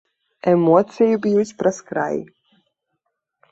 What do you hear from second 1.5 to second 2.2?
праз край.